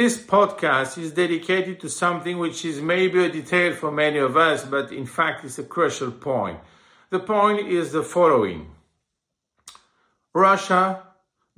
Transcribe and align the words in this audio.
This 0.00 0.16
podcast 0.16 0.96
is 0.96 1.12
dedicated 1.12 1.78
to 1.80 1.90
something 1.90 2.38
which 2.38 2.64
is 2.64 2.80
maybe 2.80 3.22
a 3.22 3.30
detail 3.30 3.74
for 3.74 3.92
many 3.92 4.16
of 4.16 4.34
us, 4.34 4.64
but 4.64 4.90
in 4.92 5.04
fact 5.04 5.44
it's 5.44 5.58
a 5.58 5.62
crucial 5.62 6.10
point. 6.10 6.58
The 7.10 7.18
point 7.18 7.68
is 7.68 7.92
the 7.92 8.02
following 8.02 8.70
Russia 10.32 11.02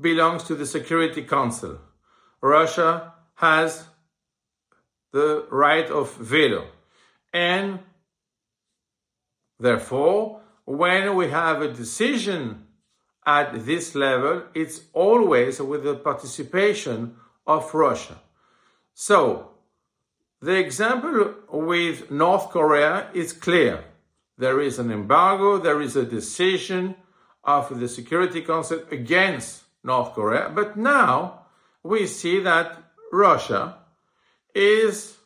belongs 0.00 0.42
to 0.48 0.56
the 0.56 0.66
Security 0.66 1.22
Council. 1.22 1.78
Russia 2.40 3.12
has 3.36 3.84
the 5.12 5.46
right 5.48 5.88
of 5.88 6.12
veto. 6.16 6.66
And 7.32 7.78
therefore, 9.60 10.40
when 10.64 11.14
we 11.14 11.28
have 11.28 11.62
a 11.62 11.72
decision 11.72 12.66
at 13.24 13.66
this 13.66 13.94
level, 13.94 14.42
it's 14.52 14.80
always 14.92 15.60
with 15.62 15.84
the 15.84 15.94
participation 15.94 17.14
of 17.46 17.72
Russia. 17.72 18.18
So, 19.08 19.48
the 20.40 20.56
example 20.56 21.34
with 21.50 22.12
North 22.12 22.50
Korea 22.50 23.08
is 23.12 23.32
clear. 23.32 23.82
There 24.38 24.60
is 24.60 24.78
an 24.78 24.92
embargo, 24.92 25.58
there 25.58 25.82
is 25.82 25.96
a 25.96 26.04
decision 26.04 26.94
of 27.42 27.80
the 27.80 27.88
Security 27.88 28.42
Council 28.42 28.80
against 28.92 29.64
North 29.82 30.12
Korea, 30.14 30.52
but 30.54 30.76
now 30.76 31.46
we 31.82 32.06
see 32.06 32.38
that 32.42 32.80
Russia 33.10 33.78
is 34.54 35.16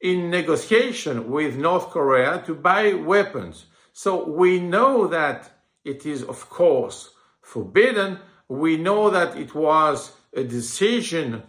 in 0.00 0.28
negotiation 0.28 1.30
with 1.30 1.56
North 1.56 1.90
Korea 1.90 2.42
to 2.46 2.52
buy 2.52 2.94
weapons. 2.94 3.66
So 3.92 4.28
we 4.28 4.58
know 4.58 5.06
that 5.06 5.52
it 5.84 6.04
is, 6.04 6.24
of 6.24 6.50
course, 6.50 7.10
forbidden. 7.42 8.18
We 8.48 8.76
know 8.76 9.08
that 9.10 9.36
it 9.36 9.54
was 9.54 10.10
a 10.32 10.42
decision 10.42 11.44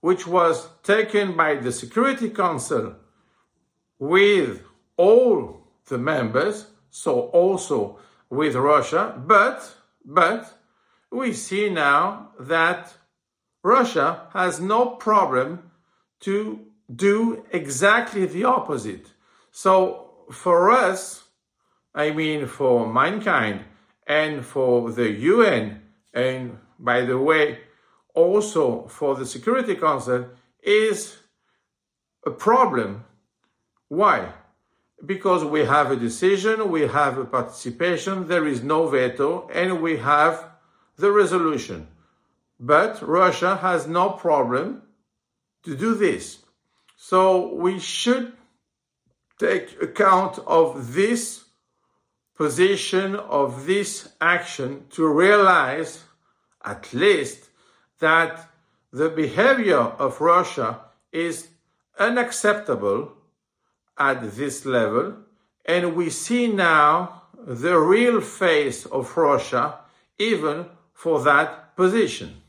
which 0.00 0.26
was 0.26 0.68
taken 0.82 1.36
by 1.36 1.56
the 1.56 1.72
Security 1.72 2.30
Council 2.30 2.94
with 3.98 4.62
all 4.96 5.66
the 5.86 5.98
members, 5.98 6.66
so 6.90 7.22
also 7.28 7.98
with 8.30 8.54
Russia, 8.54 9.20
but, 9.26 9.74
but 10.04 10.58
we 11.10 11.32
see 11.32 11.68
now 11.68 12.30
that 12.38 12.94
Russia 13.62 14.28
has 14.32 14.60
no 14.60 14.86
problem 14.86 15.70
to 16.20 16.60
do 16.94 17.44
exactly 17.52 18.26
the 18.26 18.44
opposite. 18.44 19.12
So 19.50 20.10
for 20.30 20.70
us, 20.70 21.24
I 21.94 22.10
mean 22.10 22.46
for 22.46 22.86
mankind 22.86 23.64
and 24.06 24.44
for 24.44 24.92
the 24.92 25.10
UN, 25.10 25.82
and 26.14 26.58
by 26.78 27.02
the 27.02 27.18
way, 27.18 27.58
also 28.14 28.86
for 28.88 29.14
the 29.14 29.26
Security 29.26 29.74
Council, 29.74 30.28
is 30.62 31.16
a 32.26 32.30
problem. 32.30 33.04
Why? 33.88 34.32
Because 35.04 35.44
we 35.44 35.64
have 35.64 35.90
a 35.90 35.96
decision, 35.96 36.70
we 36.70 36.82
have 36.82 37.18
a 37.18 37.24
participation, 37.24 38.26
there 38.28 38.46
is 38.46 38.62
no 38.62 38.88
veto, 38.88 39.48
and 39.52 39.80
we 39.80 39.98
have 39.98 40.44
the 40.96 41.12
resolution. 41.12 41.86
But 42.58 43.00
Russia 43.06 43.56
has 43.56 43.86
no 43.86 44.10
problem 44.10 44.82
to 45.62 45.76
do 45.76 45.94
this. 45.94 46.38
So 46.96 47.54
we 47.54 47.78
should 47.78 48.32
take 49.38 49.80
account 49.80 50.40
of 50.46 50.94
this 50.94 51.44
position, 52.36 53.14
of 53.14 53.66
this 53.66 54.08
action 54.20 54.86
to 54.90 55.06
realize 55.06 56.02
at 56.64 56.92
least 56.92 57.47
that 58.00 58.48
the 58.92 59.08
behavior 59.08 59.78
of 59.78 60.20
Russia 60.20 60.80
is 61.12 61.48
unacceptable 61.98 63.12
at 63.98 64.36
this 64.36 64.64
level. 64.64 65.16
And 65.64 65.94
we 65.94 66.10
see 66.10 66.46
now 66.48 67.22
the 67.46 67.78
real 67.78 68.20
face 68.20 68.86
of 68.86 69.16
Russia 69.16 69.80
even 70.18 70.66
for 70.92 71.22
that 71.22 71.76
position. 71.76 72.42